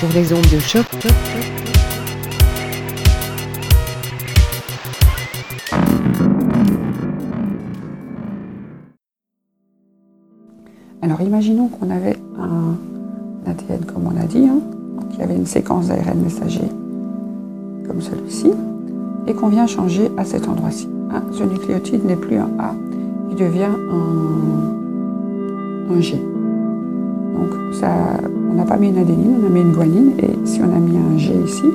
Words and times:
sur 0.00 0.08
les 0.14 0.32
ondes 0.32 0.40
de 0.50 0.58
choc. 0.58 0.86
Alors 11.02 11.20
imaginons 11.20 11.68
qu'on 11.68 11.90
avait 11.90 12.16
un 12.38 12.78
ADN 13.44 13.84
comme 13.84 14.06
on 14.06 14.18
a 14.18 14.24
dit, 14.24 14.46
hein, 14.46 14.60
donc 14.96 15.04
il 15.12 15.20
y 15.20 15.22
avait 15.22 15.36
une 15.36 15.44
séquence 15.44 15.88
d'ARN 15.88 16.18
messager 16.18 16.64
comme 17.86 18.00
celui-ci, 18.00 18.52
et 19.26 19.34
qu'on 19.34 19.48
vient 19.48 19.66
changer 19.66 20.10
à 20.16 20.24
cet 20.24 20.48
endroit-ci. 20.48 20.88
Hein. 21.12 21.24
Ce 21.30 21.42
nucléotide 21.42 22.06
n'est 22.06 22.16
plus 22.16 22.36
un 22.36 22.48
A, 22.58 22.74
il 23.28 23.36
devient 23.36 23.68
un, 23.90 24.64
un 25.94 26.00
G. 26.00 26.16
Donc 27.34 27.50
ça, 27.74 27.90
on 28.50 28.54
n'a 28.54 28.64
pas 28.64 28.76
mis 28.76 28.88
une 28.88 28.98
adénine, 28.98 29.36
on 29.42 29.46
a 29.46 29.50
mis 29.50 29.60
une 29.60 29.72
guanine, 29.72 30.12
et 30.18 30.30
si 30.44 30.60
on 30.60 30.74
a 30.74 30.78
mis 30.78 30.96
un 30.96 31.18
G 31.18 31.32
ici, 31.46 31.66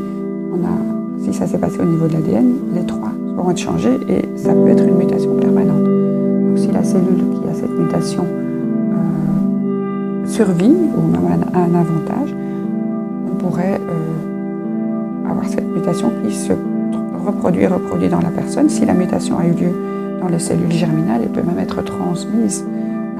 si 1.25 1.33
ça 1.33 1.47
s'est 1.47 1.57
passé 1.57 1.79
au 1.81 1.85
niveau 1.85 2.07
de 2.07 2.13
l'ADN, 2.13 2.53
les 2.73 2.85
trois 2.85 3.11
vont 3.35 3.49
être 3.49 3.57
changés 3.57 3.99
et 4.07 4.21
ça 4.37 4.53
peut 4.53 4.67
être 4.67 4.83
une 4.83 4.95
mutation 4.95 5.35
permanente. 5.35 5.83
Donc 5.83 6.57
si 6.57 6.67
la 6.67 6.83
cellule 6.83 7.23
qui 7.33 7.49
a 7.49 7.53
cette 7.53 7.77
mutation 7.77 8.23
euh, 8.23 10.27
survit 10.27 10.71
ou 10.71 11.27
a 11.27 11.59
un 11.59 11.75
avantage, 11.75 12.33
on 13.31 13.35
pourrait 13.37 13.81
euh, 13.81 15.31
avoir 15.31 15.47
cette 15.47 15.67
mutation 15.67 16.11
qui 16.23 16.33
se 16.33 16.53
reproduit, 17.25 17.65
reproduit 17.65 18.09
dans 18.09 18.21
la 18.21 18.29
personne. 18.29 18.69
Si 18.69 18.85
la 18.85 18.93
mutation 18.93 19.39
a 19.39 19.47
eu 19.47 19.51
lieu 19.51 19.71
dans 20.21 20.27
les 20.27 20.39
cellules 20.39 20.71
germinales, 20.71 21.21
elle 21.23 21.29
peut 21.29 21.41
même 21.41 21.59
être 21.59 21.83
transmise 21.83 22.63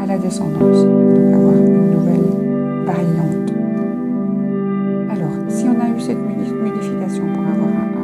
à 0.02 0.06
la 0.06 0.20
descendance, 0.20 0.86
avoir 1.34 1.56
une 1.56 1.92
nouvelle 1.92 2.30
variante. 2.86 3.45
Cette 6.06 6.20
modification 6.20 7.34
pour 7.34 7.48
avoir 7.48 7.68
un 7.68 7.95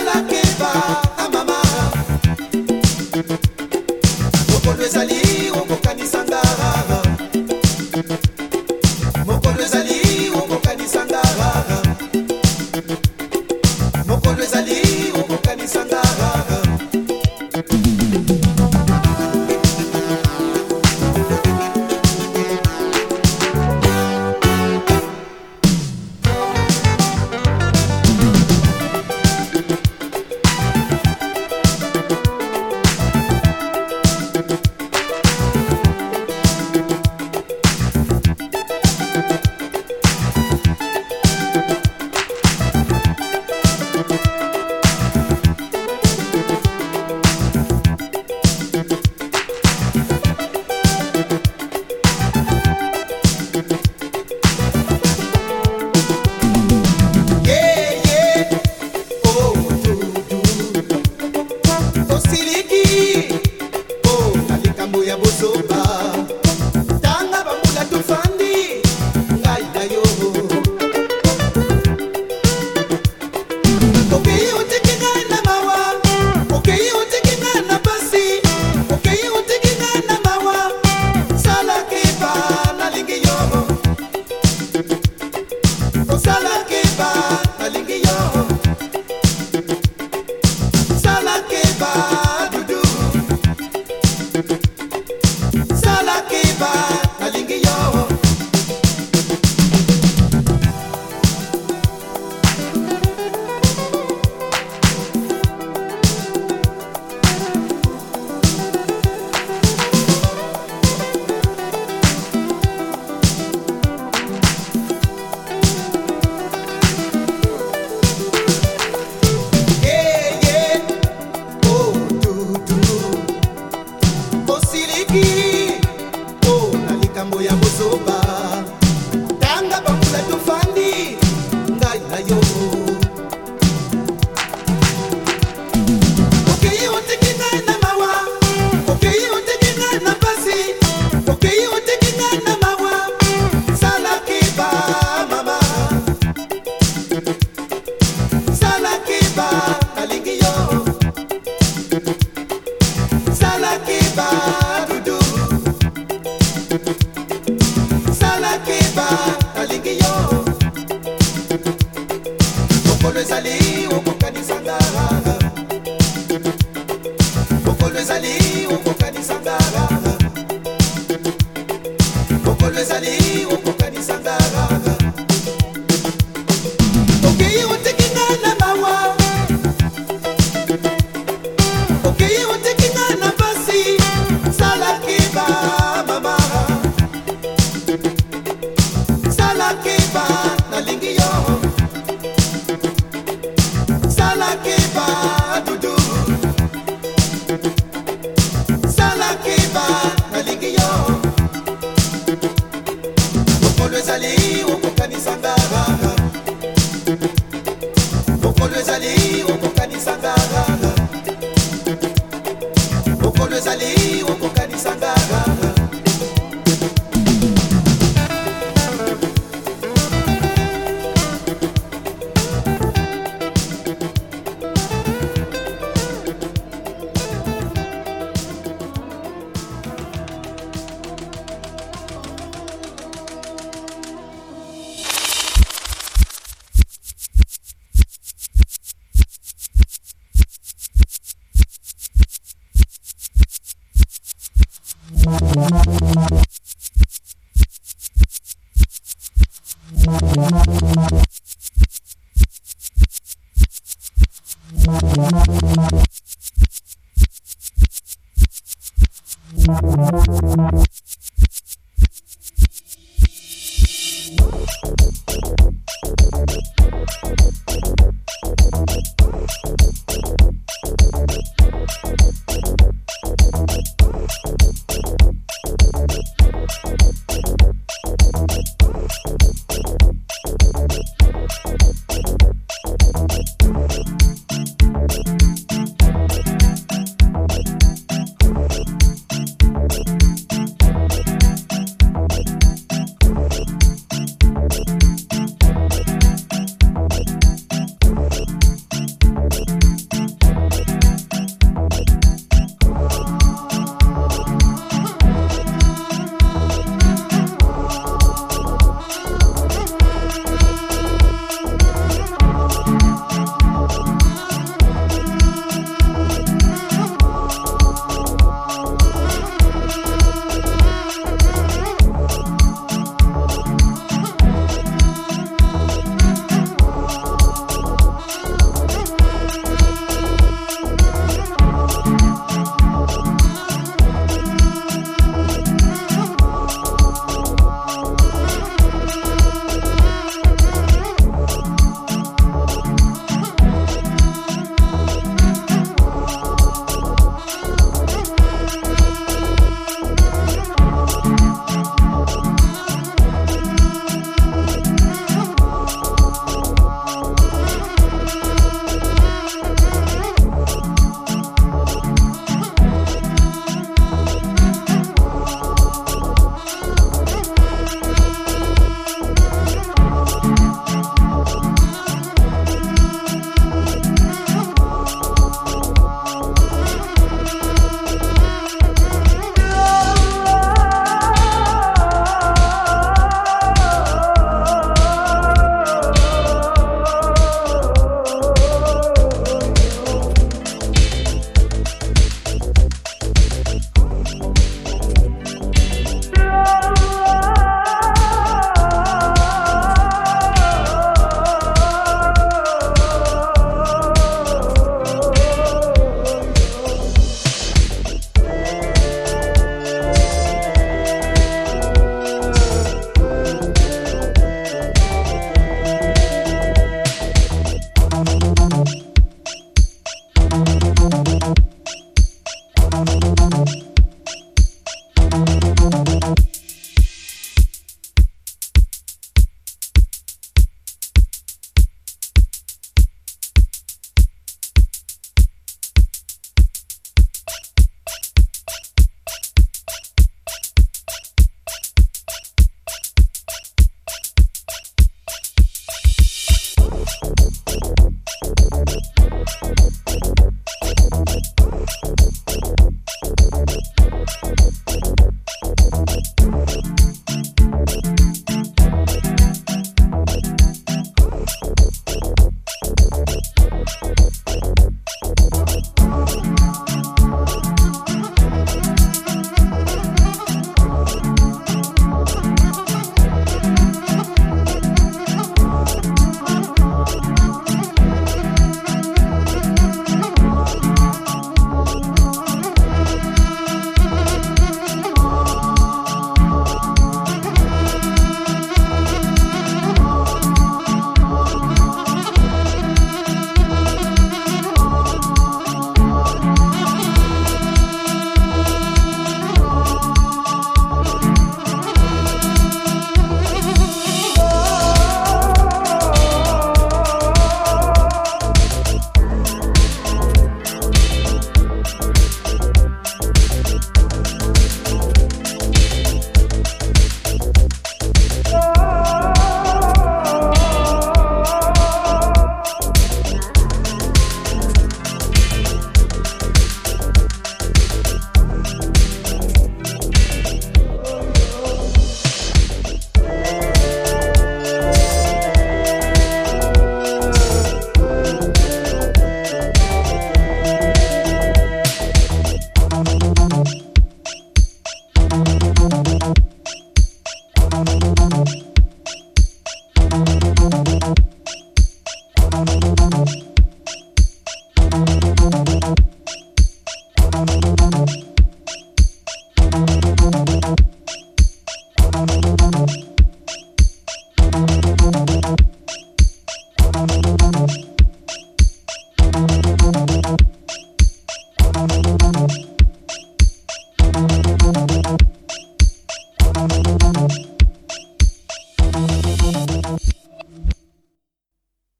la 0.00 0.33